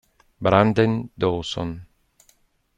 Branden 0.41 0.91
Dawson 1.13 1.69